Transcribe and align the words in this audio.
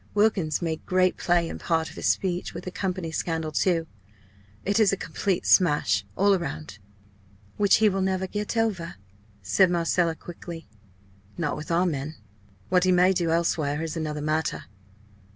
Wilkins 0.15 0.63
made 0.63 0.83
great 0.87 1.15
play 1.15 1.47
in 1.47 1.59
part 1.59 1.91
of 1.91 1.95
his 1.95 2.07
speech 2.07 2.55
with 2.55 2.63
the 2.63 2.71
Company 2.71 3.11
scandal 3.11 3.51
too. 3.51 3.85
It 4.65 4.79
is 4.79 4.91
a 4.91 4.97
complete 4.97 5.45
smash 5.45 6.05
all 6.15 6.35
round." 6.39 6.79
"Which 7.57 7.75
he 7.75 7.87
will 7.87 8.01
never 8.01 8.25
get 8.25 8.57
over?" 8.57 8.95
said 9.43 9.69
Marcella, 9.69 10.15
quickly. 10.15 10.67
"Not 11.37 11.55
with 11.55 11.69
our 11.69 11.85
men. 11.85 12.15
What 12.69 12.85
he 12.85 12.91
may 12.91 13.13
do 13.13 13.29
elsewhere 13.29 13.83
is 13.83 13.95
another 13.95 14.23
matter. 14.23 14.63